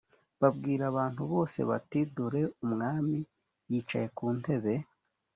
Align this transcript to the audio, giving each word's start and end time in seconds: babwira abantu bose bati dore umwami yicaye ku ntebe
babwira 0.41 0.83
abantu 0.91 1.21
bose 1.33 1.59
bati 1.69 1.99
dore 2.15 2.43
umwami 2.65 3.19
yicaye 3.69 4.07
ku 4.17 4.25
ntebe 4.37 4.73